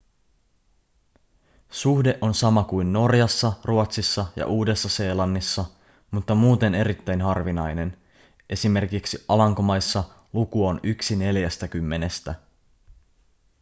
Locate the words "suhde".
1.71-2.17